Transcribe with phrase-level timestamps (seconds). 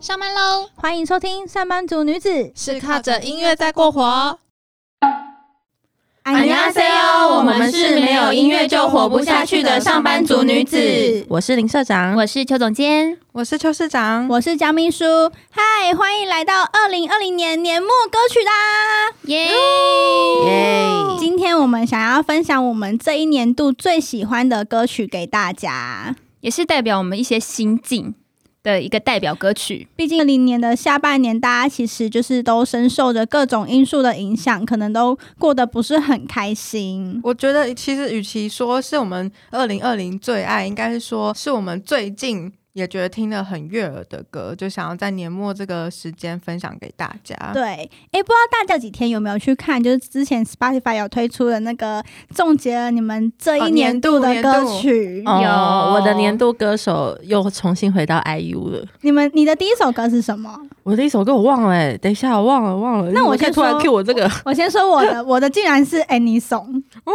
[0.00, 0.68] 上班喽！
[0.76, 4.38] 欢迎收听上班族女子是靠着音乐在过活。
[6.22, 15.04] 안녕하세 요我们是没有音乐就活不下去的上班族女子我是林社长，我是邱总监，我是邱市长，我是江秘书。
[15.50, 19.14] 嗨，欢迎来到二零二零年年末歌曲啦！
[19.26, 19.52] 耶！
[20.46, 21.16] 耶！
[21.18, 26.16] 今天我们想要分享我们这一年度最喜欢的歌曲给大家。
[26.40, 28.14] 也是代表我们一些心境
[28.63, 29.87] 的一个代表歌曲。
[29.95, 37.19] 毕竟零年的下半年，大家其实就是都深受着各种因素的影响，可能都过得不是很开心。
[37.23, 47.35] 我觉得其实与其说是我们二零二零最爱，应该是说是我们最近也觉得听了很悦耳的歌，就想要在年末这个时间分享给大家。
[47.53, 47.61] 对，
[48.11, 49.81] 诶，不知道大家几天有没有去看？
[49.81, 52.03] 就是之前 Spotify 有推出的那个
[52.33, 55.23] 总结了你们这一哦年度的歌曲。
[55.25, 55.49] 哦有
[55.95, 58.85] 我的年度歌手又重新回到 IU 了。
[59.01, 60.55] 你们你的第一首歌是什么？
[60.83, 63.11] 我的一首歌我忘了、欸，等一下我忘了忘了。
[63.11, 66.81] 那我先突然说 Q 我这个， 我先说我的，我的竟然是 Any Song。
[67.03, 67.13] 哦，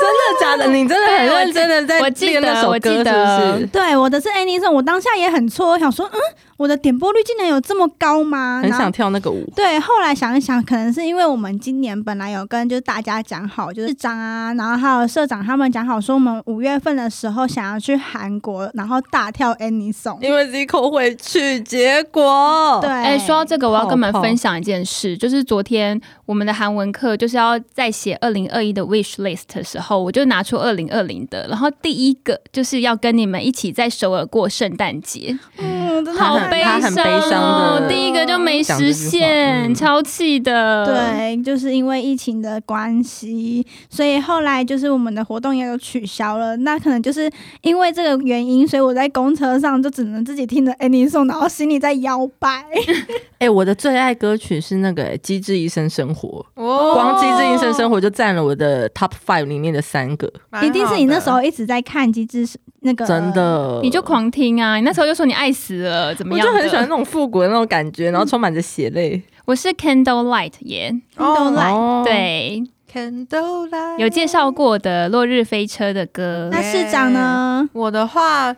[0.00, 0.66] 真的假的？
[0.70, 3.66] 你真的很认 真的在练那得我首歌是记得不是？
[3.66, 4.72] 对，我的是 Any Song。
[4.72, 6.18] 我当下也很错，我想说，嗯，
[6.58, 8.60] 我的点播率竟然有这么高吗？
[8.60, 9.48] 很想跳那个舞。
[9.54, 20.20] 对，后来想一想，可能是因为我们今年本来有跟就是大家讲好，就是市长啊，然后还有社长他们讲好，说我们五月份的时候想要去韩国，然后大跳 Any Song。
[20.20, 46.54] 因为 Zico 会去，结果对，哎、说到这个，我要跟你们分享一件事，就是昨天我们的韩文课就是要在写二零二一的 wish list 的时候，我就拿出二零二零的，然后第一个就是要跟你们一起在首尔过圣诞节，嗯，真的好悲伤他很悲伤哦，的第一个就没实现，嗯超气的。，对，就是因为疫情的关系，所以后来就是我们的活动也有取消了。
[46.58, 47.30] 那可能就是
[47.62, 52.62] 因为这个原因，所以我在公车上就只能自己听着 Any Song，然后心里在摇摆。
[53.38, 56.14] 哎、我的最爱歌曲是那个欸《机智医生生活》，
[56.54, 62.46] 哦光《机智医生生活》就占了我的 Top Five 里面的三个，一定是你那时候一直在看《机智》
[62.80, 63.32] 那个真。
[63.32, 63.80] 的。
[63.82, 64.76] 你就狂听啊！
[64.76, 66.52] 你那时候就说你爱死了，怎么样我？
[66.52, 69.22] 就很喜欢那种复古的那种感觉，然后充满着血泪。
[69.46, 72.62] 我是 Candlelight 耶，都来哦，对
[72.92, 76.48] ，Candlelight 有介绍过的《落日飞车》的歌。
[76.52, 77.68] 那市长呢？
[77.72, 78.54] 我的话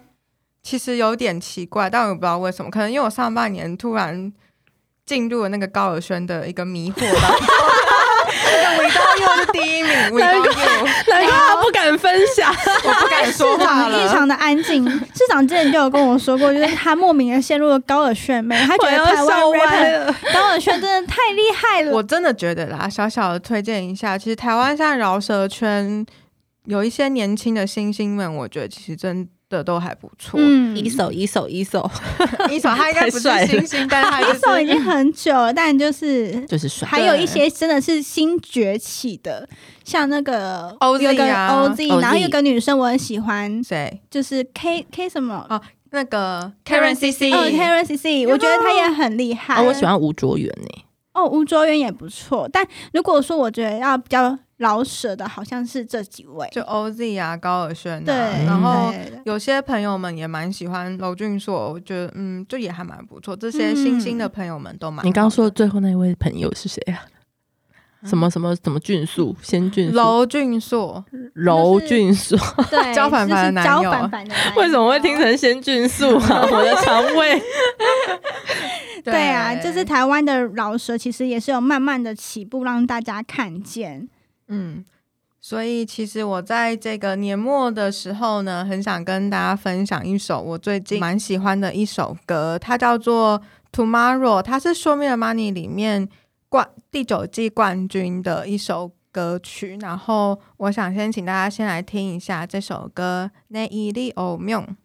[0.63, 4.33] 其实有点奇怪，但我不知道为什么，可能因为我上半年突然
[5.11, 7.47] 进入了那个高尔宣的一个迷惑当中。
[8.53, 12.55] 那个 Without You 是第一名， Without You，难怪他不敢分享。
[12.85, 14.07] 我不敢说市话了。
[14.07, 14.89] 异常的安静。
[14.89, 20.17] 市长之前就有跟我说过，就是他莫名的陷入了高尔宣美，他觉得台湾 rapper 了。
[20.33, 21.91] 高尔宣真的太厉害了。
[21.91, 26.07] 我真的觉得啦，小小的推荐一下，其实台湾现在饶舌圈
[26.67, 30.41] 有一些年轻的星星们，我觉得其实真的都还不错。
[30.43, 31.91] 嗯一手一手一手，
[32.49, 36.89] 一手 他应该不是新星，但一首已经很久了，但就是就是帅。
[36.89, 39.47] 还有一些真的是新崛起的，
[39.85, 44.01] 像那个 OZ 有个啊 OZ，然后有个女生我很喜欢，谁？
[44.09, 49.61] 就是 K K 什么哦那个 Karen CC，哦 Karen C C，我觉得她也很厉害。
[49.61, 50.85] 哦，我喜欢吴卓源呢。
[51.13, 56.49] 哦吴卓源也不错，但如果说我觉得要比较老舍的，好像是这几位。
[56.53, 58.15] 就 OZ 啊，高尔宣啊，对，
[58.47, 58.93] 然后
[59.25, 63.37] 有些朋友们也蛮喜欢娄俊硕，我觉得嗯，就也还蛮不错。
[63.37, 65.05] 这些新兴的朋友们都蛮。
[65.05, 67.05] 你刚刚说最后那一位朋友是谁啊？
[68.05, 71.05] 什么什么什么俊素，先俊素，娄俊硕，
[71.35, 72.35] 柔俊素，
[72.71, 73.91] 对，焦凡凡的男友
[74.57, 76.41] 为什么会听成先俊素啊？
[76.51, 77.43] 我的肠胃。
[79.05, 84.09] 对啊，就是台湾的老舌其实也是有慢慢的起步，让大家看见。
[84.51, 84.85] 嗯
[85.43, 93.41] 所以其实我在这个年末的时候呢，很想跟大家分享一首我最近蛮喜欢的一首歌，它叫做
[93.75, 96.07] 《Tomorrow》，它是《Show Me the Money》里面
[96.51, 99.79] 冠第九季冠军的一首歌曲。
[99.81, 104.77] 然后我想先请大家先来听一下这首歌《Ne Ili O m o n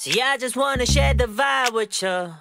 [0.00, 2.32] See, I just wanna share the vibe with you.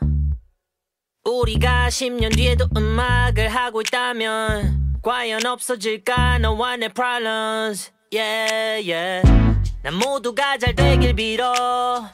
[1.25, 7.91] 우리가 10년 뒤에도 음악을 하고 있다면 과연 없어질까 너와 내 problems.
[8.13, 9.27] Yeah, yeah.
[9.83, 12.05] 난 모두가 잘 되길 빌어.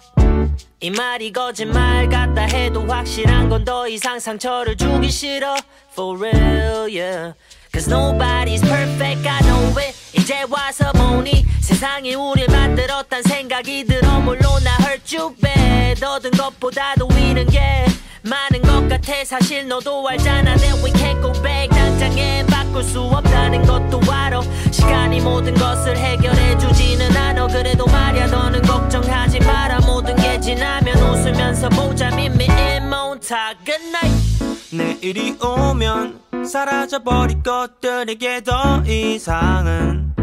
[0.79, 5.55] 이 말이 거짓말 같다 해도 확실한 건 더 이상 상처를 주기 싫어.
[5.91, 7.33] For real, yeah.
[7.75, 9.93] Cause nobody's perfect, I know it.
[10.13, 11.45] 이제 와서 보니?
[11.59, 14.21] 세상이 우릴 만들었단 생각이 들어.
[14.21, 16.01] 물론 나 hurt you bad.
[16.01, 17.85] 얻은 것보다도 위는 게
[18.21, 19.25] 많은 것 같아.
[19.25, 20.55] 사실 너도 알잖아.
[20.55, 21.67] That we can't go back.
[21.67, 24.41] 당장에 바꿀 수 없다는 것도 알아.
[24.71, 27.47] 시간이 모든 것을 해결해 주지는 않아.
[27.47, 29.81] 그래도 말야 너는 걱정하지 마라.
[29.81, 32.07] 모든 게 지나면 웃으면서 보자.
[32.07, 33.57] Me in Montauk.
[33.65, 34.35] Good night.
[34.71, 40.13] 내일이 오면 사라져버릴 것들에게 더 이상은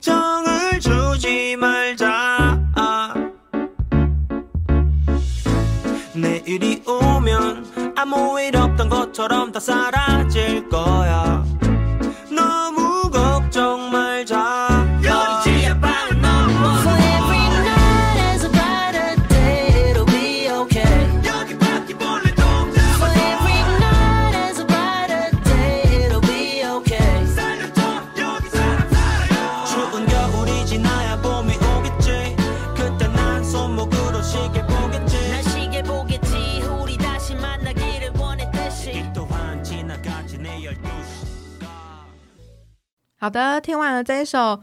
[0.00, 2.58] 정을 주지 말자.
[6.14, 11.44] 내일이 오면 아무 일 없던 것처럼 다 사라질 거야
[43.20, 44.60] 好的，听完了这一首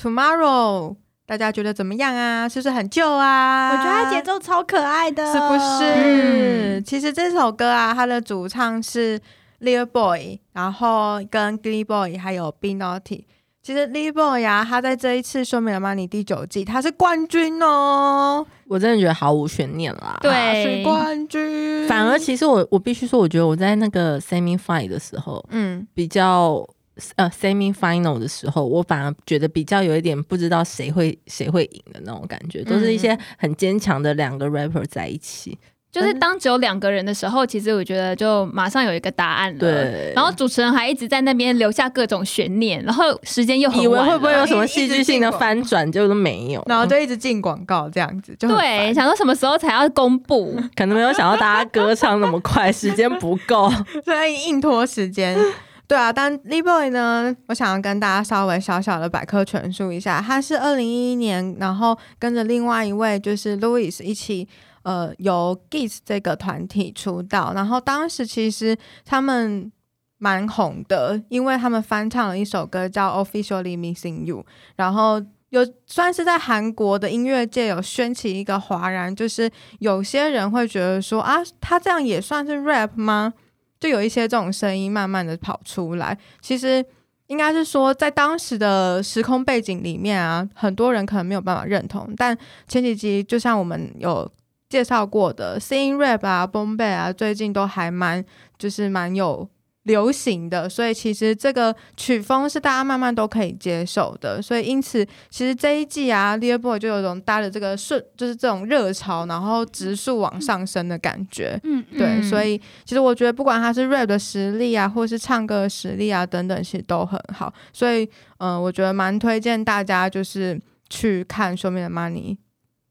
[0.00, 0.96] Tomorrow，
[1.26, 2.48] 大家觉得怎么样啊？
[2.48, 3.70] 是不是很旧啊？
[3.70, 6.82] 我觉得它节奏超可爱的，是不是？
[6.82, 9.20] 其实这首歌啊，它的主唱是
[9.60, 13.24] Lil Boy，然后跟 Glee Boy 还有 B Naughty。
[13.62, 20.18] 其实 Lil Boy 啊，他在这一次《说明了 Money》第九季，他是冠军哦，我真的觉得毫无悬念啦。
[20.20, 21.86] 对他是冠军。
[21.86, 26.68] 反而其实我我必须说，我觉得我在那个 semi final 的时候，嗯，比较
[27.16, 35.58] 呃 semi final 的时候，我反而觉得比较有一点不知道谁会谁会赢的那种感觉，都是一些很坚强的两个 rapper 在一起。
[35.90, 39.58] 就是当只有两个人的时候，其实我觉得就马上有一个答案了。
[39.58, 46.62] 对然后主持人还一直在那边留下各种悬念，然后时间又很以为会不会有什么 戏剧性的翻转，结果都没有。
[46.66, 50.58] 然后就一直进广告这样子，就对，想说什么时候才要公布？
[50.74, 53.70] 可能没有想到大家歌唱那么快，时间不够。
[54.02, 55.38] 所以硬拖时间。
[55.86, 64.48] 对啊，但 Lee Boy 呢，我想要跟大家稍微小小的百科全书一下，他是二零一一年，然后跟着另外一位就是 Louis 一起，
[64.82, 69.70] 呃，由 Geese 这个团体出道，然后当时其实他们
[70.18, 74.38] 蛮红的，因为他们翻唱了一首歌叫《Officially Missing You》，
[74.76, 75.22] 然后。
[75.52, 79.50] 有算是在韩国的音乐界有掀起一个哗然，就是
[79.80, 83.34] 有些人会觉得说啊，他这样也算是 rap 吗？
[83.82, 86.16] 就有一些这种声音慢慢的跑出来。
[86.40, 86.84] 其实
[87.26, 92.08] 应该是说，在当时的时空背景里面啊，很多人可能没有办法认同。
[92.16, 92.38] 但
[92.68, 94.30] 前几集就像我们有
[94.68, 98.24] 介绍过的，sing rap 啊、bombay 啊，最近都还蛮
[98.56, 99.48] 就是蛮有。
[99.84, 111.58] 流行的，所以其实这个曲风是大家慢慢都可以接受的，所以因此其实这一季啊 l e a Boy 就有种搭着这个顺，就是这种热潮，然后直速往上升的感觉。
[111.64, 117.52] 嗯，对，嗯所以其实我觉得不管他是 rap 的实力啊，或是唱歌的实力啊等等，其实都很好。
[117.72, 118.08] 所以，
[118.38, 122.34] 嗯、我觉得蛮推荐大家就是去看《说明的 Money》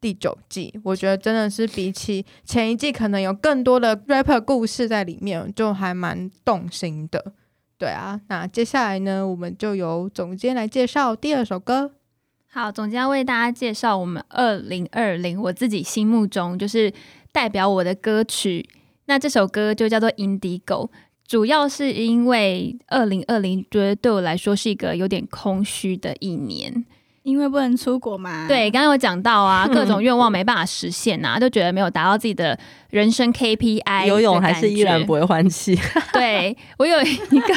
[0.01, 0.73] 第九季。
[0.83, 7.33] 我觉得真的是比起前一季，可能有更多的 rapper 故事在里面，就还蛮动心的。
[7.77, 11.91] 对啊，那接下来呢，我们就由总监来介绍第二首歌。
[12.47, 16.93] 好，总监要为大家介绍我们二零二零我自己心目中就是
[17.31, 18.67] 代表我的歌曲。
[19.05, 20.87] 那这首歌就叫做《Indigo》，
[21.25, 26.85] 主要是因为二零二零觉得对我来说是一个有点空虚的一年。
[27.23, 28.47] 因为不能出国嘛。
[28.47, 32.57] 对，刚刚有讲到啊，各种愿望没办法实现啊，就觉得没有达到自己的
[32.89, 34.07] 人生 KPI。
[34.07, 35.77] 游泳还是依然不会换气。
[36.13, 37.53] 对我有一个，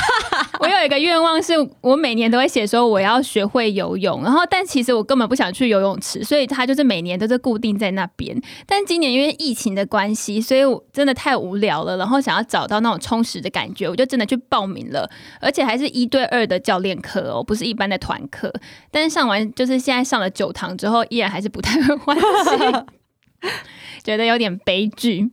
[0.60, 8.34] 我有一个愿望，是我每年都会写说我要学会游泳，然后但其实我根本不想去游泳池，所以它就是每年都是固定在那边。
[8.66, 15.08] 但今年因为疫情的关系，所以我真的太无聊了，然后想要找到那种充实的感觉，我就真的去报名了，
[15.40, 18.52] 而且还是一对二的教练课哦，不是一般的团课。
[18.90, 22.22] 但是上完就是现在上了九堂之后，依然还是不太会换气，
[24.04, 25.30] 觉得有点悲剧。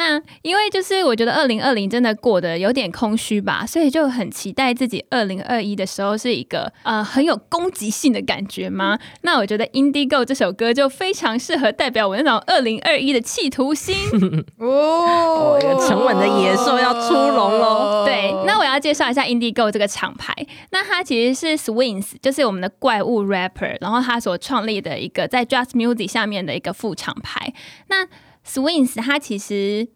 [0.00, 8.98] 那因为就是我觉得二零二零真的过得有点空虚吧，所以就很期待自己二零二一的时候是一个呃很有攻击性的感觉吗？
[9.20, 13.94] 那我觉得《Indigo》这首歌就非常适合代表我那种二零二一的企图心。
[14.56, 20.34] 哦一个沉稳的野兽要出笼喽对，那我要介绍一下 Indigo 这个厂牌。
[20.70, 27.52] 那它其实是 Swings，就是我们的怪物 rapper，然后他所创立的一个在 Just Music 下面的一个副厂牌。
[27.88, 28.06] 那
[28.46, 29.88] Swings 它其实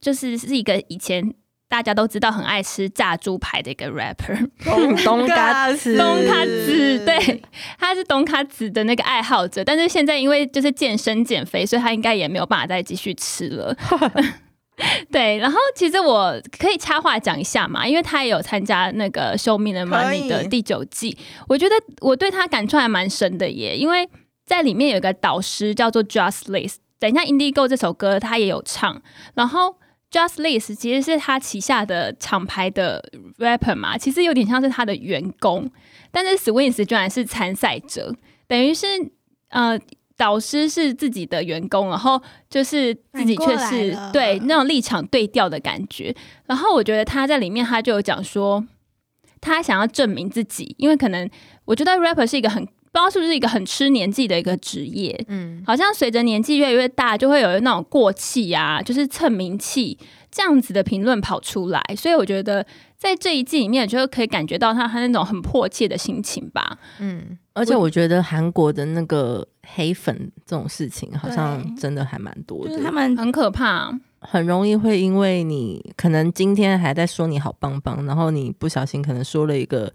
[0.00, 1.34] 就是是一个以前
[1.68, 7.42] 大家都知道很爱吃炸猪排的一个 rapper， 东 东嘎子，东卡子，对，
[7.78, 13.74] 他是东卡子的那个爱好者，但是现在因为就是健身减肥，所以他应该也没有办法再继续吃了。
[15.12, 21.16] 对，然后其实我可以插话讲一下嘛，因为他也有参加那个《Show Me the Money》的第九季，
[21.48, 24.08] 我觉得我对他感触还蛮深的耶，因为
[24.44, 29.02] 在里面有一个导师叫做 Just Liz，等一下 Indigo 这首歌他也有唱，
[29.34, 29.76] 然后
[30.08, 33.04] Just Liz 其实是他旗下的厂牌的
[33.38, 35.68] rapper 嘛，其实有点像是他的员工，
[36.12, 38.14] 但是 Swings 居然是参赛者，
[38.46, 38.86] 等于是
[39.48, 39.76] 呃。
[40.14, 46.14] 导师是自己的员工，然后就是自己却是对那种立场对调的感觉。
[46.46, 48.64] 然后我觉得他在里面他就有讲说，
[49.40, 51.28] 他想要证明自己，因为可能
[51.64, 59.98] 我觉得 rapper 是一个很不知道是不是一个很吃年纪的一个职业，嗯，好像随着年纪越来越大，就会有那种过气啊，就是蹭名气
[60.30, 61.82] 这样子的评论跑出来。
[61.96, 62.66] 所以我觉得
[62.98, 66.78] 在这一季里面，就可以感觉到他他那种很迫切的心情吧。
[67.00, 72.70] 嗯，而且我觉得韩国的那个黑粉这种事情，好像真的还蛮多的。
[72.72, 79.90] 就是他们很可怕，很容易会因为你可能今天还在说你好棒棒，然后你不小心可能说了一个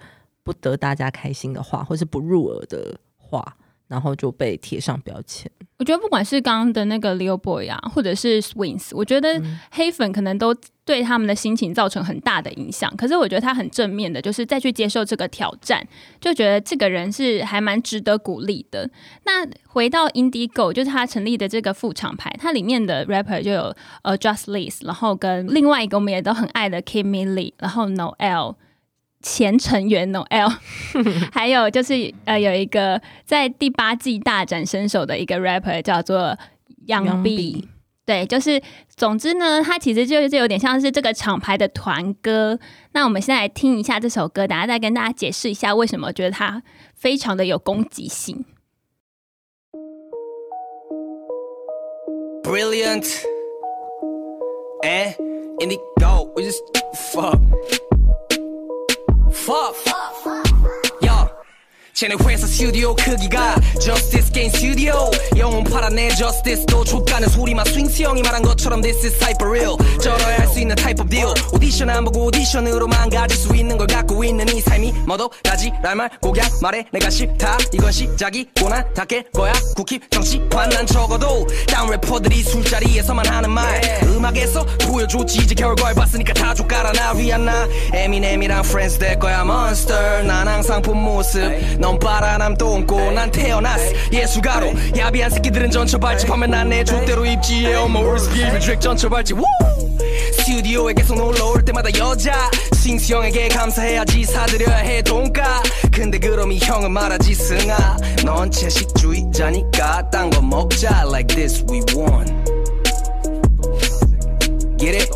[0.47, 3.57] 不得大家开心的话，或是不入耳的话，
[3.89, 5.51] 然后就被贴上标签。
[5.77, 12.91] 我觉得不管是刚刚的那个 Leo Boy 啊，或者是 Swings，我觉得嗯黑粉可能都对他们的心情造成很大的影响。
[12.95, 15.85] 可是我觉得他很正面的，就是再去接受这个挑战，
[16.21, 18.89] 就觉得这个人是还蛮值得鼓励的。
[19.25, 28.55] 那回到 Indigo，就是他成立的这个副厂牌，它里面的 rapper 就有呃 Just Liz，然后跟另外一个我们也都很爱的 Kimmy Lee，然后 Noel。
[29.21, 30.55] 前成员 Noel，
[31.33, 36.37] 还有就是呃有一个在第八季大展身手的一个 rapper 叫做
[36.87, 37.67] Young Young B，B
[38.05, 38.61] 对，就是
[38.95, 42.57] 总之呢，它其实就是有点像是这个厂牌的团歌。
[42.93, 46.63] 那我们现在来听一下这首歌，等下再跟大家解释一下为什么觉得它
[46.95, 48.45] 非常的有攻击性。
[52.43, 53.05] Brilliant.
[54.83, 55.13] And
[55.59, 56.31] indigo.
[56.33, 56.61] We just
[57.11, 57.41] fuck.
[59.45, 59.75] Fuck.
[61.01, 61.27] Yo.
[61.93, 68.43] 쟤네 회사 스튜디오 크기가 Justice Game Studio 영혼 팔아내 Justice도 족가는 소리만 스윙스 형이 말한
[68.43, 72.25] 것처럼 This is hyper real 쩔어야 할 수 있는 type of deal 오디션 안 보고
[72.25, 74.56] 오디션으로만 가질 수 있는 걸 갖고 있는 이
[75.07, 76.85] 뭐도 가지 랄말 곡약 말해.
[76.91, 77.57] 내가 싫다.
[77.71, 79.53] 이건 시작이 고난 닦일 거야.
[79.73, 83.81] 쿠키 정치관 난 적어도 다운 래퍼들이 술자리에서만 하는 말.
[84.03, 85.39] 음악에서 보여줬지.
[85.39, 90.23] 이제 결과를 봤으니까 다 족가라 나 위안나 에미넴이랑 프렌즈 될 거야 monster.
[90.23, 91.41] 난 항상 본 모습.
[91.79, 94.73] 넌 바라남 똥꼬 난 태어났어 예술가로.
[94.97, 99.37] 야비한 새끼들은 전처 발집 하면 난내 족대로 입지에 엄마 words give me drink 전처 발집.
[99.37, 100.06] Woo!
[100.33, 105.61] 스튜디오에 계속 놀러 올 때마다 여자 싱스 형에게 감사해야지 사드려야 해 돈가?
[105.91, 107.97] 근데 그럼 이 형은 말하지 승아.
[108.25, 112.25] 넌 채식주의자니까 딴 거 먹자 like this we won
[114.77, 115.09] Get it?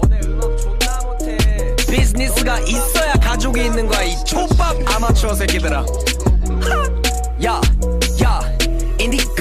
[1.89, 5.86] 비즈니스가 있어야 가족이 있는 거야 이 족밥 아마추어 새끼들아.
[7.46, 7.60] 야,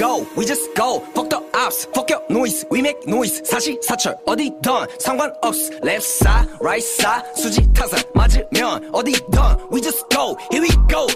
[0.00, 1.00] indigo, we just go.
[1.14, 3.42] Fuck the ops, fuck your noise, we make noise.
[3.42, 5.72] 사시사철 어디든 상관없어.
[5.82, 10.36] Left side, right side, 수지 타산 맞으면 어디든 we just go.
[10.50, 11.09] Here we go, indigo,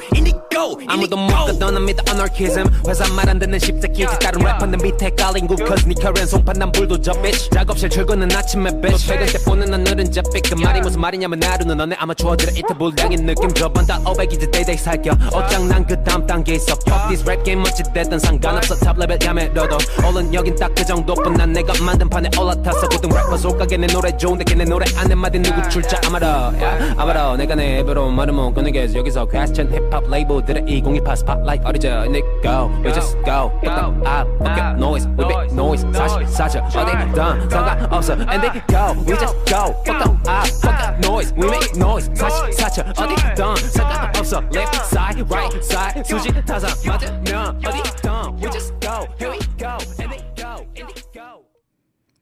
[0.95, 1.45] 아무도 못 indigo.
[1.59, 2.03] 가던 납니다.
[2.09, 2.67] Anarchism.
[2.87, 5.55] 회사 말 안 듣는 십자길지 다른 래퍼는 밑에 깔린 구.
[5.57, 7.49] Cause 니 커렌 송판 난 불도저 bitch.
[7.49, 9.07] 작업실 출근은 아침에 bitch.
[9.07, 13.25] 퇴근 때 보는 난 느린 jet 그 말이 무슨 말이냐면 하루는 너네 아마추어들의 이틀 불량인
[13.25, 13.53] 느낌.
[13.53, 16.73] 저번 달 500이지 데이데이 살겨 어짱 난그 다음 단계 있어?
[16.87, 18.75] Fuck this rap game 어찌됐든 상관없어.
[18.75, 19.77] 탑 레벨 야매려도.
[20.03, 21.33] 얼른 여긴 딱 그 정도뿐.
[21.33, 25.39] 난 내가 만든 판에 올라탔어 고등 래퍼 속가게 내 노래 좋은데 걔네 노래 안 해마디
[25.39, 25.99] 누구 출자.
[26.05, 32.13] 아마라 야, 아마라 내가 내 입으로 말을 못 꺼내게 여기서 퀘스천 힙합 레이블들의 风一拍是怕来奥迪这样 in
[32.13, 36.55] the gowh we just go go up fuck up noise we make noise touch touch
[36.55, 37.55] all dumbs
[38.09, 42.07] And they go We just go fuck up up fuck up noise we make noise
[42.09, 49.77] touch touch，All done，上纲上色，Left side right side sushi touch up right side just go，Here we go
[49.97, 51.45] in the gow in the go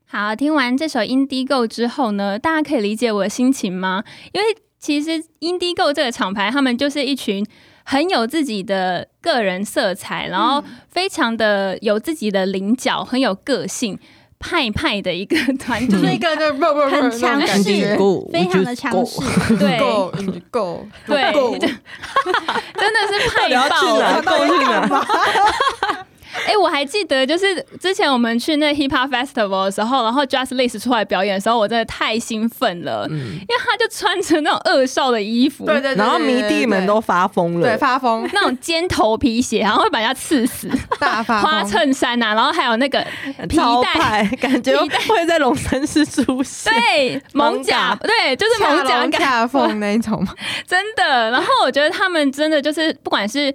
[0.06, 7.46] 好听完这首 indie go 之后呢大家可以理解我的心情吗因为其实 indie go 这个厂牌他们就是一群
[7.84, 14.00] 很有自己的个人色彩，然后非常的有自己的棱角，很有个性。
[14.46, 17.64] 派派的一个团体， 那个 就不不不很强势
[18.34, 19.22] 非常的强势。
[19.58, 20.12] 对够
[20.52, 24.22] 够对，够 真的是派爆了？
[24.22, 26.06] 够去哪？
[26.48, 43.06] 哎、我还记得，就是之前我们去那 Hip Hop Festival 的时候，然后 Just Lace 出来表演的时候，我真的太兴奋了，因为他就穿着那种恶少的衣服，对对对，然后迷弟们都发疯了，对发疯，那种尖头皮鞋，然后会把人家刺死， 大发花衬衫呐、然后还有那个
[43.48, 44.24] 皮超带。
[44.42, 46.74] 感觉皮带会在龙山寺出现。
[46.74, 50.34] 对，蒙甲，对，就是蒙甲感，恰凤 那一种嘛，
[50.68, 51.32] 真的。
[51.32, 53.54] 然后我觉得他们真的就是，不管是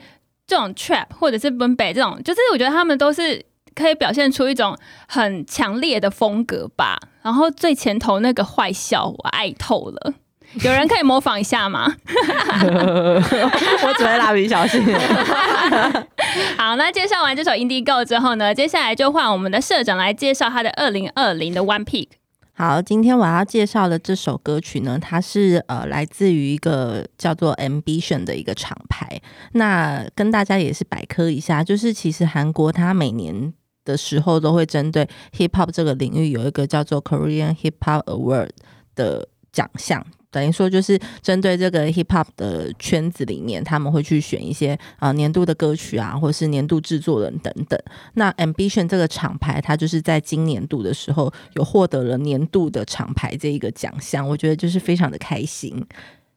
[0.49, 4.77] 这种 trap 或者是奔北这种，就是我觉得他们都是可以表现出一种
[5.07, 6.99] 很强烈的风格吧。
[7.23, 10.15] 然后最前头那个坏笑，我爱透了。
[10.63, 11.95] 有人可以模仿一下吗？
[12.09, 14.83] 我只会蜡笔小新。
[16.57, 22.09] 好，那介绍完这首 Indigo 之后呢，接下来就换我们的社长来介绍他的二零二零的 One Peak。
[22.59, 29.23] 好，今天我要介绍的这首歌曲呢，它是呃来自于一个叫做 Ambition 的一个厂牌。
[29.53, 38.49] 那跟大家也是百科一下，就是其实韩国它每年的时候都会针对 Hip Hop 这个领域有一个叫做 Korean Hip Hop Award
[38.97, 40.05] 的奖项。
[40.39, 47.79] 等于说，就是针对这个 hip hop 的圈子里面，他们会去选一些啊、年度的歌曲啊，或是年度制作人等等。
[48.15, 55.85] 那 Ambition 这个厂牌，它就是在今年度的时候有获得了年度的厂牌这一个奖项，我觉得就是非常的开心。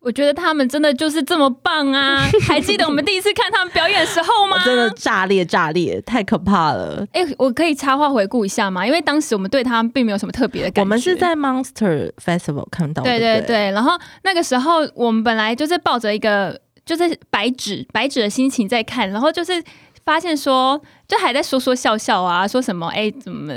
[0.01, 2.27] 我觉得他们真的就是这么棒啊！
[2.48, 4.58] 还记得我们第一次看他们表演的时候吗？
[4.65, 7.05] 真的炸裂炸裂，太可怕了！
[7.13, 8.86] 哎、我可以插话回顾一下吗？
[8.86, 10.81] 因为当时我们对他们并没有什么特别的感觉。
[10.81, 13.91] 我们是在 Monster Festival 看到的，对对对，然后
[14.24, 19.63] 那个时候我们本来就是抱着一个就是白纸白纸的心情在看，然后就是
[20.03, 20.81] 发现说，
[21.12, 23.53] 就还在说说笑笑啊，说什么哎怎么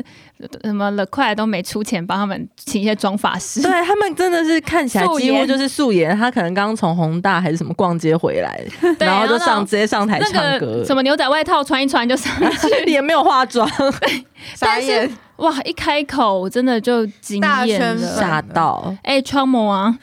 [0.65, 8.61] 什么了快都没出钱帮他们请一些妆发师，对他们真的是看起来几乎就是素颜，他可能刚从宏大还是什么逛街回来，
[8.99, 13.71] 然后就上直接上台唱那歌，什么牛仔外套穿一穿就上去， 也没有化妆，
[14.59, 15.53] 但是，哇！
[15.65, 18.17] 一开口我真的就惊大艳了。
[18.17, 19.97] 吓到，哎，窗模啊，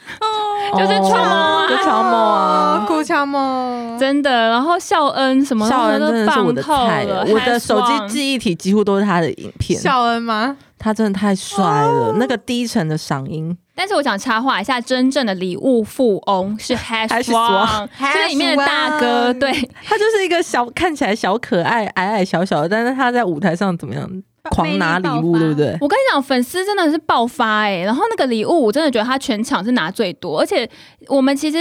[0.72, 1.68] 就是哦创模啊。
[1.68, 2.84] 就超模啊。
[2.86, 10.56] 酷乔梦，真的，然后孝恩什么孝恩都真的是我的菜了，我的手机记忆体几乎都是他的影片，孝恩吗？
[10.78, 19.52] 他真的太帅了，那个低沉的嗓音，但是我想插话一下，真正的礼物富翁是 Hash Hashwan Wang，这里面的大哥对，
[19.84, 24.10] 他就是一个小看起来小可爱、矮矮小小的，但是他在舞台上怎么样？
[24.50, 25.76] 狂拿礼物，对不对？
[25.80, 30.68] 我跟你讲，粉丝真的是爆发哎、然后那个礼物，我真的觉得他全场是拿最多，而且
[31.06, 31.58] 我们其实。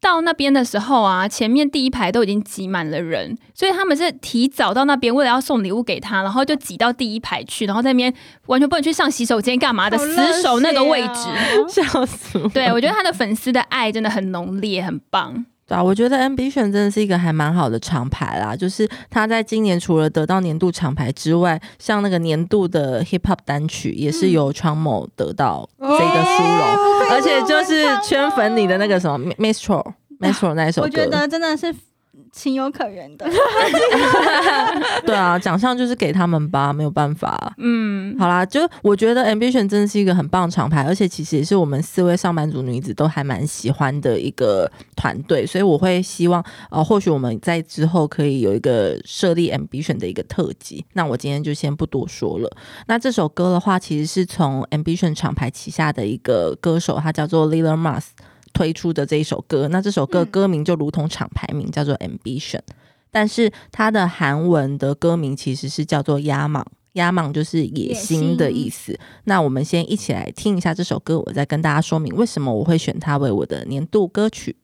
[0.00, 8.12] 到那边的时候啊，前面第一排都已经挤满了人，所以他们是提早到那边，为了要送礼物给他，然后就挤到第一排去，然后在那边
[8.46, 11.28] 完全不能去上洗手间干嘛的，死守那个位置。
[11.68, 12.38] 笑死！
[12.54, 15.44] 对，我觉得他的粉丝的爱真的很浓烈，很棒。
[15.68, 18.56] 对啊，我觉得 Ambition 真的是一个还蛮好的厂牌啦。
[18.56, 29.84] 就是他在今年除了得到年度厂牌之外，像那个年度的 Hip Hop 单曲也是由创某得到这个殊荣，而且就是圈粉里的那个什么 Mistro
[30.18, 30.30] 那
[30.68, 31.72] 一首歌，我觉得真的是
[32.32, 33.26] 情有可原的。
[35.04, 37.54] 对啊，奖项就是给他们吧，没有办法。
[37.58, 50.84] 嗯，好啦，就我觉得 Ambition 真的是一个很棒的厂牌，而且其实也是我们四位上班族女子都还蛮喜欢的一个团队，所以我会希望呃，或许我们在之后可以有一个设立 Ambition 的一个特辑。
[50.92, 52.50] 那我今天就先不多说了。
[52.86, 58.04] 那这首歌的话，其实是从 Ambition 厂牌旗下的一个歌手，他叫做 Lila Mas
[58.58, 62.58] 推出的这一首歌，那这首歌歌名就如同厂牌名叫做 ambition。
[63.08, 68.98] 但是它的韩文的歌名其实是叫做压莽，压莽就是野心的意思。
[69.24, 74.56] 那我们先一起来听一下这首歌，我再跟大家说明为什么我会选它为我的年度歌曲。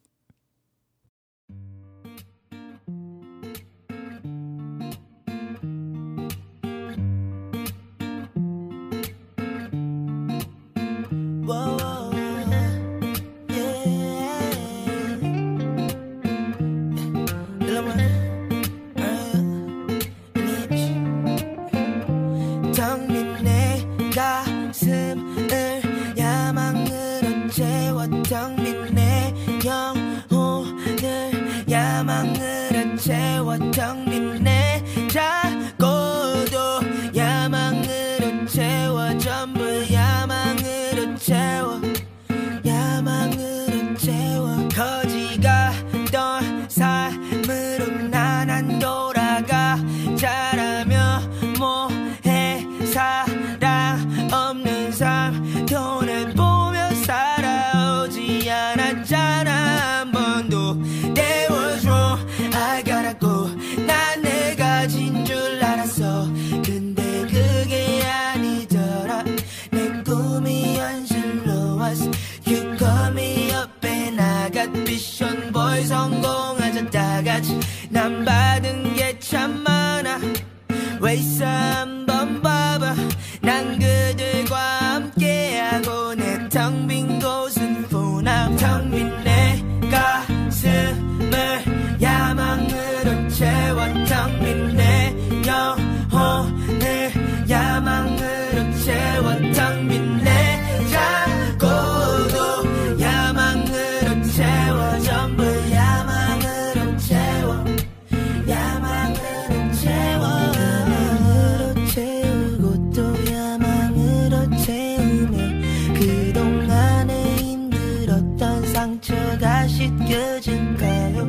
[119.04, 121.26] 힘들었던 상처가 씻겨질까요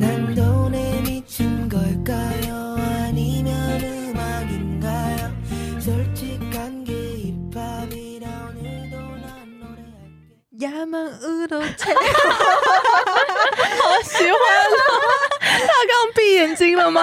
[0.00, 5.32] 난 돈에 미친 걸까요 아니면 음악인가요
[5.78, 6.92] 솔직한 게
[7.52, 11.94] 힙합이라 오늘도 난 노래할게 야망으로 채
[14.04, 14.78] 喜欢了。
[15.40, 17.02] 他刚闭眼睛了吗？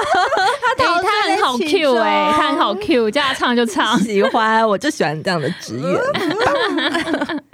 [0.78, 3.98] 哎、他很好 Q 哎、他很好 Q，叫他唱就唱。
[4.00, 6.00] 喜欢，我就喜欢这样的职员。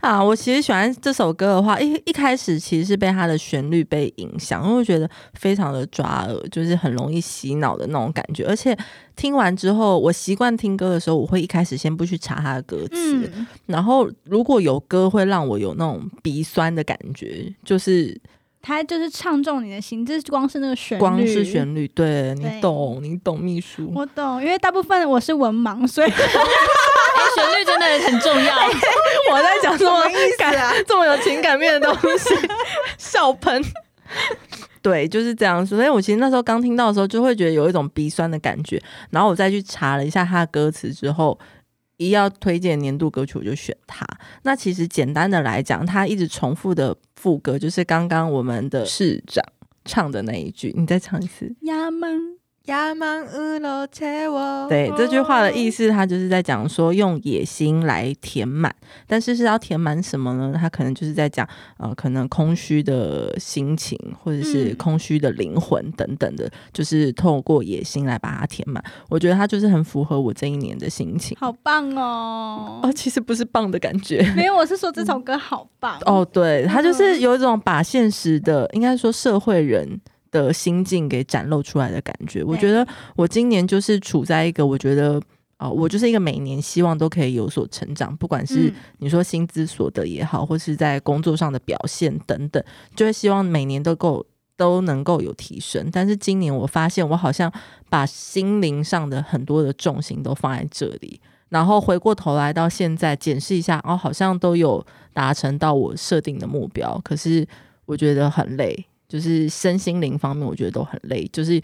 [0.00, 8.44] 啊，我其实喜欢这首歌的话，一一开始其实是被它的旋律被影响，因为我觉得非常的抓耳，就是很容易洗脑的那种感觉。
[8.46, 8.76] 而且
[9.14, 18.18] 听完之后，我习惯听歌的时候，我会一开始先不去查它的歌词，嗯，然后如果有歌会让我有那种鼻酸的感觉，就是
[18.62, 23.92] 他就是唱中你的心，这光是那个旋律，光是旋律，对你懂，你懂秘书。
[23.94, 26.16] 我懂，因为大部分我是文盲，所以哎、
[27.34, 28.56] 旋律真的很重要。
[29.32, 30.02] 我在讲这么
[30.38, 30.54] 感、
[30.86, 32.34] 这么有情感面的东西，
[32.98, 33.62] 笑喷。
[34.82, 35.64] 对，就是这样。
[35.66, 38.82] 所以我其实那时候刚听到的时候，就会觉得有一种鼻酸的感觉。
[39.10, 41.38] 然后我再去查了一下他的歌词之后，
[41.98, 44.06] 一要推荐年度歌曲，我就选它。
[44.42, 49.44] 那其实简单的来讲，他一直重复的副歌就是刚刚我们的市长
[49.84, 51.54] 唱的那一句，你再唱一次。
[51.60, 52.38] 呀们
[54.68, 58.72] 对，这句话的意思他就是在讲说用野心来填满。
[59.06, 60.54] 但是是要填满什么呢？
[60.56, 68.82] 他可能就是在讲呃，可能空虚的心情或者是空虚的灵魂等等的，就是透过野心来把它填满。
[69.08, 72.80] 我觉得他就是很符合我这一年的心情，好棒哦。
[72.82, 74.54] 哦，其实不是棒的感觉，没有。
[74.54, 76.24] 我是说这首歌好棒哦。
[76.24, 80.00] 对，他就是有一种把现实的，应该说社会人。
[80.30, 82.42] 的心境给展露出来的感觉。
[82.44, 85.20] 我觉得我今年就是处在一个，我觉得。
[85.62, 92.64] 哦，我就是一个每年希望都可以有所成长，不管是嗯你说薪资所得也好，或是在工作上的表现等等，
[92.96, 94.24] 就会希望每年都够
[94.56, 95.90] 都能够有提升。
[95.92, 97.52] 但是今年我发现，我好像
[97.90, 107.46] 把心灵上的很多的重心都放在这里，然后回过头来到现在检视一下，哦，好像都有达成到我设定的目标，可是
[107.84, 111.60] 我觉得很累，就是身心灵方面我觉得都很累，就是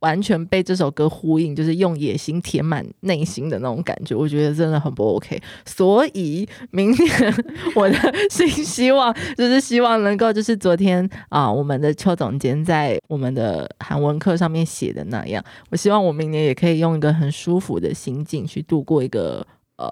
[0.00, 5.42] 完全被这首歌呼应，就是用野心填满内心的那种感觉，我觉得真的很不 OK。
[5.66, 7.34] 所以明年
[7.74, 7.96] 我的
[8.30, 19.46] 新希望就是希望能够就是昨天啊，我们的邱总监在我们的韩文课上面写的那样，我希望我明年也可以用一个很舒服的心境去度过一个
[19.78, 19.90] 呃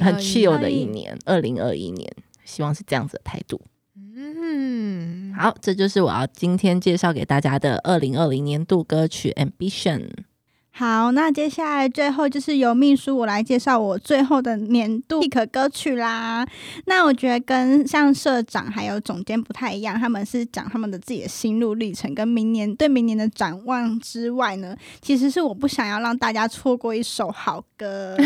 [0.00, 2.10] 很 chill 的一年，二零二一年，
[2.44, 3.60] 希望是这样子的态度。
[4.54, 10.00] 嗯，好，这就是我要今天介绍给大家的二零二零年度歌曲《Ambition》。
[10.74, 16.46] 好，那接下来最后就是由秘书我来介绍我最后的年度 pick 歌曲啦。
[16.86, 28.16] 那我觉得跟像社长还有总监不太一样，他们是讲他们的自己的心路历程跟明年对明年的展望之外呢，其实是我不想要让大家错过一首好歌。
[28.16, 28.22] 对，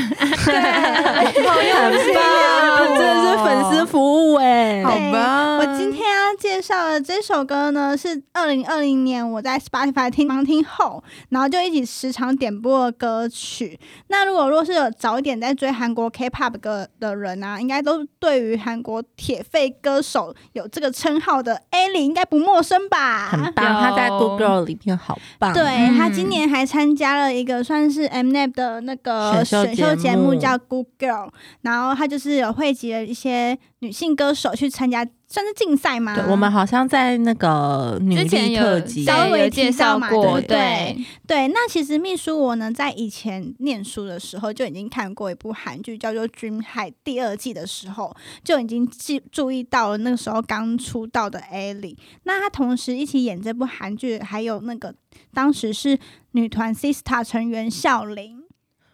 [1.47, 2.87] 好用心啊！
[2.87, 13.79] 真的是粉丝服务哎、好吧，我今天要介绍的这首歌呢，是二零二零年我在 Spotify 听盲听后，然后就一起时常点播的歌曲。
[14.09, 23.29] 那如果若是有早一点在追韩国 K-pop 歌的人啊，应该都对于韩国铁肺歌手有这个称号的 A 里应该不陌生吧？
[23.29, 25.53] 很棒，他在 Good Girl 里面好棒。
[25.53, 31.31] 对、嗯他今年还参加了一个算是 Mnet 的那个选秀节节目目叫 Good Girl，
[31.63, 36.13] 然后他就是有汇集了一些女性歌手去参加，算是竞赛吗？
[36.17, 51.97] 对，我们好像在那个女力特辑，稍微介绍过，对，对，那其实秘书我呢，在以前念书的时候就已经看过一部韩剧，叫做《君海》第二季的时候，就已经记注意到了那个时候刚出道的 Ellie。
[52.25, 54.93] 那她同时一起演这部韩剧，还有那个
[55.33, 55.97] 当时是
[56.33, 58.46] 女团 Sista 成员孝琳。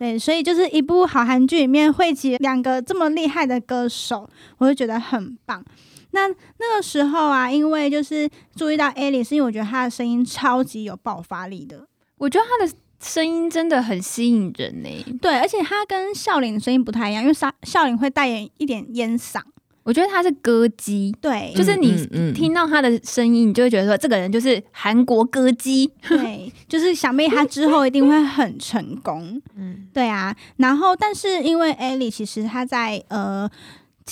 [0.03, 5.65] 对，所以就是一部好韩剧里面汇集两个这么厉害的歌手，我就觉得很棒。
[6.11, 11.87] 那那个时候啊，因为就是注意到 Ellie，是因为我觉得她的声音超级有爆发力的。
[12.19, 14.89] 我觉得她的声音真的很吸引人呢、
[15.21, 19.41] 对，而且他跟笑琳的声音不太一样，因为笑笑琳会带一点烟嗓，
[19.85, 25.91] 我觉得他是歌姬，对，就是你听到他的声音，你就会觉得说这个人就是韩国歌姬。
[26.09, 29.41] 对， 就是想必他之后一定会很成功。
[29.57, 33.51] 嗯，对啊，然后但是因为艾莉其实她在呃。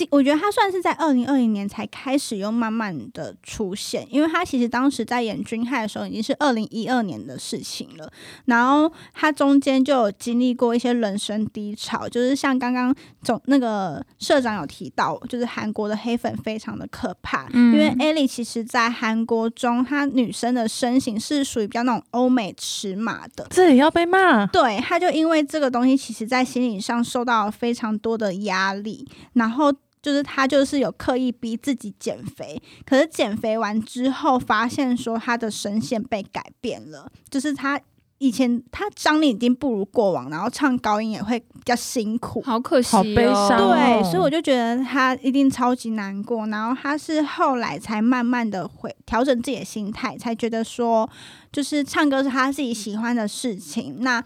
[0.00, 8.10] 其我觉得他算是在二零二零年才开始又慢慢的出现，因为他其实当时在演《军害》的时候已经是二零一二年的事情了，
[8.46, 24.46] 然后他中间就有经历过一些人生低潮，就是像刚刚总那个社长有提到，就是韩国的黑粉非常的可怕，嗯因为艾莉其实在韩国中，她女生的身形是属于比较那种欧美尺码的，这也要被骂？
[24.46, 29.70] 对，他就因为这个东西，其实在心理上受到了非常多的压力，然后
[30.02, 37.80] 就是他就是有刻意逼自己减肥，可是减肥完之后，发现说他的声线被改变了，就是他
[38.18, 42.42] 以前他张力已经不如过往，然后唱高音也会比较辛苦。
[42.42, 51.08] 好可惜、哦，好悲伤对，哦所以我就觉得他一定超级难过，然后他是后来才慢慢的回调整自己的心态，才觉得说，
[51.50, 54.22] 就是唱歌是他自己喜欢的事情，那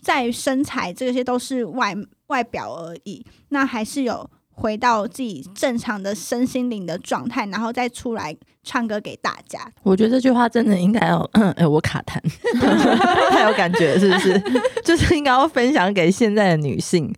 [0.00, 1.94] 在于身材这些都是外
[2.26, 9.60] 外表而已，那还是有回到自己正常的身心灵的状态，然后再出来唱歌给大家。
[9.82, 11.18] 我觉得这句话真的应该要，
[11.56, 12.18] 哎、我卡痰，
[13.30, 14.42] 太有感觉，是不是？
[14.82, 17.12] 就是应该要分享给现在的女性。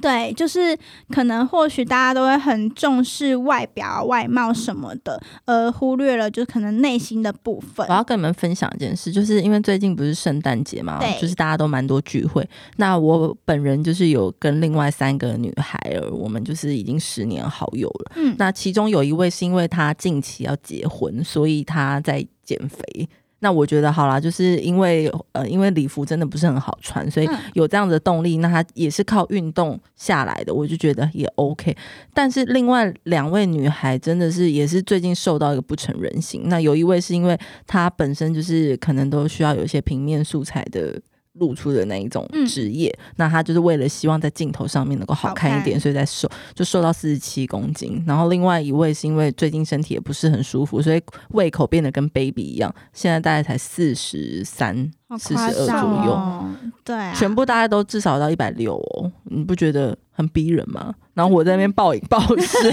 [0.00, 0.76] 对，就是
[1.10, 7.94] 可能或许大家都会很重视外表啊、外貌什么的，而忽略了就可能内心的部分我。
[7.94, 12.48] 要跟你们分享一件事，就是因为最近不是圣诞节嘛对，就是大家都蛮多聚会。
[12.76, 18.12] 那我本人就是有跟另外三个女孩儿，我们就是已经十年好友了。
[18.16, 23.08] 嗯，那其中有一位是因为她近期要结婚，所以她在减肥。
[23.40, 31.76] 那我觉得好啦，就是因为呃，因为礼服真的不是很好穿，所以嗯有这样的动力，那她也是靠运动下来的，我就觉得也 OK。
[32.14, 36.42] 但是另外两位女孩真的是也是最近瘦到一个不成人形。
[36.44, 41.00] 那有一位是因为她本身就是可能都需要有一些平面素材的。
[41.34, 48.02] 露出的那一种嗯职业，那他就是为了希望在镜头上面能够好看一点，所以在瘦就瘦到四十七公斤。
[48.06, 56.12] 然后另外一位是因为最近身体也不是很舒服，所以胃口变得跟 baby 一样，现在大概才四十三、好四十二左右。
[56.12, 56.50] 哦。
[56.84, 60.92] 对啊，全部大家都至少到一百六哦，你不觉得很逼人吗？
[61.14, 62.72] 然后我在那边暴饮暴食，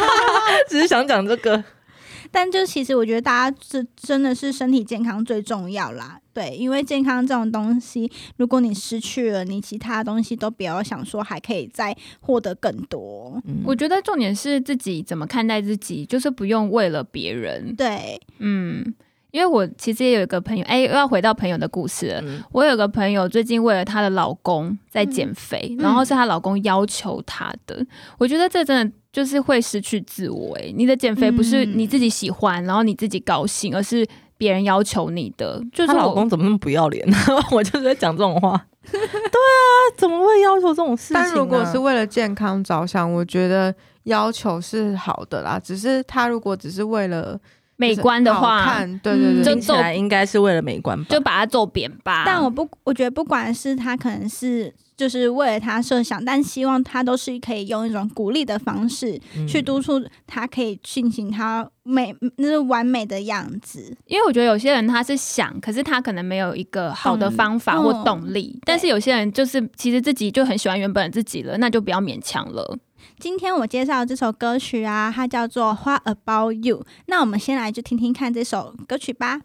[0.68, 1.62] 只是想讲这个。
[2.30, 13.40] 但就其实我觉得大家是真的是身体健康最重要啦，对，因为健康这种东西，如果你失去了，你其他东西都不要想说还可以再获得更多。
[13.44, 17.74] 嗯我觉得重点是自己怎么看待自己，就是不用为了别人。
[17.76, 18.94] 对，嗯，
[19.30, 22.20] 因为我其实也有一个朋友，哎、又要回到朋友的故事了。
[22.22, 27.84] 嗯我有个朋友最近为了她的老公在减肥，嗯然后是她老公要求她的。
[28.18, 35.62] 我觉得这真的就是会失去自我、哎，你的减肥不是嗯你自己喜欢，然后你自己高兴，而是别人要求你的。
[35.72, 37.06] 就是她老公怎么那么不要脸？
[37.52, 38.66] 我就是在讲这种话。
[38.90, 39.62] 对啊，
[39.96, 41.22] 怎么会要求这种事情、啊？
[41.22, 43.72] 但如果是为了健康着想，我觉得
[44.04, 45.60] 要求是好的啦。
[45.62, 47.38] 只是他如果只是为了
[47.80, 51.06] 美观的话，看，对对对，就听起来应该是为了美观吧？
[51.08, 52.24] 就把它揍扁吧。
[52.26, 63.96] 但我不，我觉得不管是他可能是就是为了他设想，但希望他都是可以用一种鼓励的方式嗯去督促他可以进行他美那是完美的样子。
[64.06, 68.60] 因为我觉得有些人他是想，可是他可能没有一个好的方法动力或动力。
[68.66, 72.78] 但是有些人就是其实自己就很喜欢原本的自己了，那就不要勉强了。
[73.18, 76.80] 今天我介绍这首歌曲啊，它叫做《What About You》。
[77.06, 79.40] 那我们先来就听听看这首歌曲吧。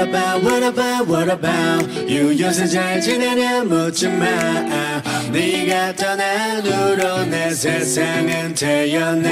[0.00, 4.24] about, what about, what about you 요새 잘 지내냐 묻지마
[5.32, 9.28] 네가 떠난 후로 내 세상은 태어나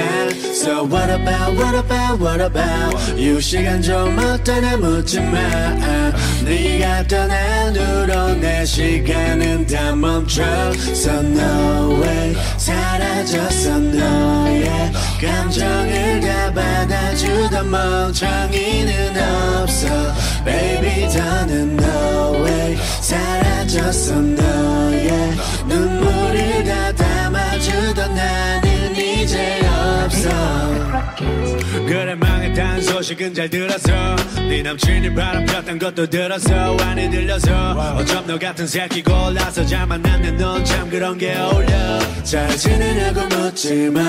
[0.53, 6.13] So what about, what about, what about you 시간 좀 어떠냐 묻지마
[6.50, 19.62] 네가 떠난 후로 내 시간은 다 So no way 사라졌어 너의 감정을 다 받아주던 멍청이는
[19.62, 19.88] 없어.
[20.44, 28.69] Baby 더는 no way 사라졌어 너의 눈물을 다 담아주던 나는
[30.20, 31.16] 없어.
[31.88, 33.92] 그래 망했다는 소식은 잘 들었어.
[34.50, 36.76] 네 남친이 바람 폈단 것도 들었어.
[36.76, 40.32] 많이 들려서 어쩜 너 같은 새끼 골라서 잘 만났네.
[40.32, 42.00] 넌 참 그런 게 어울려.
[42.24, 44.02] 잘 지내냐고 묻지마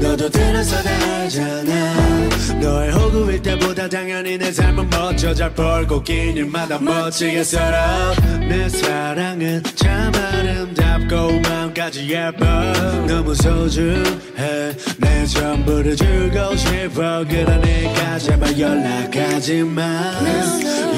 [0.00, 2.28] 너도 들어서 다 알잖아.
[2.60, 5.34] 너의 호구일 때보다 당연히 내 삶은 멋져.
[5.34, 8.14] 잘 벌고 낀 일마다 멋지게 살아.
[8.40, 10.74] 내 사랑은 참 아름
[11.08, 12.44] 답고 마음까지 예뻐.
[13.06, 14.76] 너무 소중해.
[14.98, 17.24] 내 전부를 주고 싶어.
[17.26, 20.12] 그러니까 제발 연락하지 마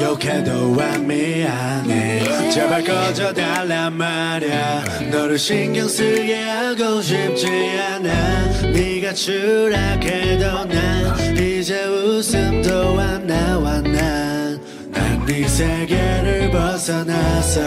[0.01, 4.83] 욕해도 안 미안해 제발 꺼져달란 말야.
[5.11, 8.71] 너를 신경 쓰게 하고 싶지 않아.
[8.71, 14.20] 네가 추락해도 난 이제 웃음도 안 난난
[15.25, 17.61] 네 세계를 벗어났어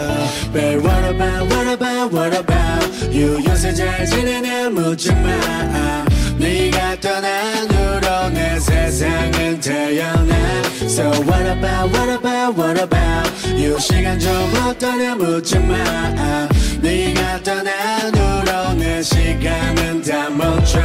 [0.51, 6.05] But what about what about what about you 요새 잘 지내냐 묻지마
[6.37, 10.35] 네가 떠난 후로 내 세상은 태어나
[10.83, 14.31] So what about what about what about you 시간 좀
[14.67, 16.49] 어떠냐 묻지마
[16.81, 20.79] 네가 떠난 후로 내 시간은 다 멈춰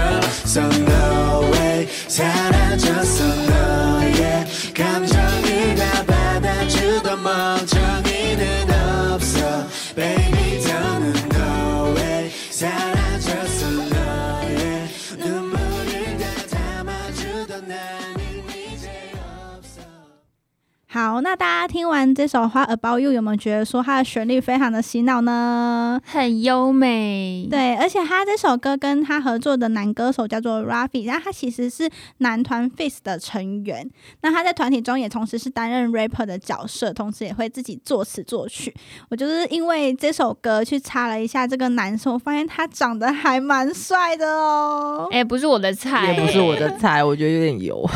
[0.44, 5.49] So no way 사라졌어 너의 받아
[6.70, 8.70] 주던 멍청이는
[9.12, 9.66] 없어.
[9.94, 11.12] Baby 더는
[11.96, 12.89] way 사라
[20.92, 26.00] 好，那大家听完这首《花 About You》，有没有觉得说它的旋律非常的洗脑呢？
[26.04, 27.46] 很优美。
[27.48, 33.88] 对，而且他这首歌跟他合作的男歌手叫做 Rafi，那他其实是男团 Face 的成员。
[34.22, 38.74] 那他在团体中也同时是担任 rapper 的角色，同时也会自己作词作曲。
[39.10, 45.06] 我就是因为这首歌去查了一下这个男生，我发现他长得还蛮帅的哦。
[45.12, 47.88] 哎、不是我的菜、也不是我的菜，我觉得有点油，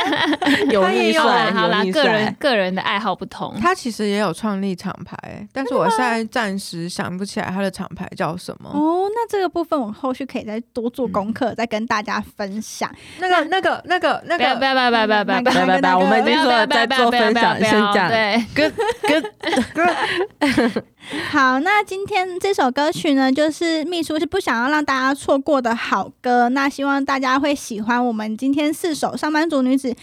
[0.72, 2.36] 油腻帅，好啦油，腻个人帅。
[2.38, 3.54] 个人的爱好不同。
[3.60, 8.70] 他其实也有创立厂牌，但是我现在暂时想不起来他的厂牌叫什么。
[8.70, 12.90] 哦，那这个部分我后续可以再多做功课，再跟大家分享。
[13.18, 15.54] 那个、那个、那个、那不要不个，要不要不要不要不要不要！
[15.54, 18.08] 拜拜拜，我们已经说了在做分享，先讲。
[18.08, 19.22] 对，跟跟
[21.30, 26.48] 好，那今天这首歌曲呢，就是秘书是不想要让大家错过的好歌。
[26.50, 29.94] 那希望大家会喜欢我们今天四首上班族女子。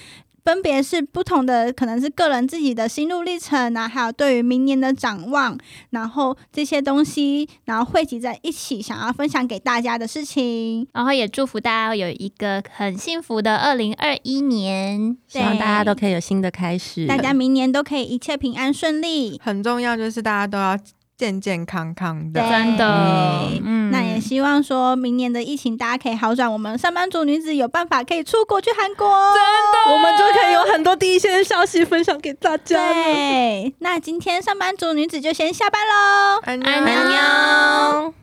[0.43, 5.57] 分别是不同的，可能是个人自己的心路历程啊，还有对于明年的展望，
[5.91, 10.87] 然后这些东西，然后汇集在一起，想要分享给大家的事情。
[10.93, 15.17] 然后也祝福大家有一个很幸福的二零二一年。
[15.27, 17.05] 希望大家都可以有新的开始。
[17.05, 19.39] 大家明年都可以一切平安顺利。
[19.43, 20.77] 很重要，就是大家都要
[21.19, 22.39] 健健康康的。
[22.39, 29.05] 真的，那也希望说明年的疫情大家可以好转，我们上班族女子有办法可以出国去韩国。
[29.33, 32.77] 真的我们就可以有很多第一线的消息分享给大家。
[32.93, 36.39] 对，那今天上班族女子就先下班喽。
[36.45, 38.13] 安安安妞。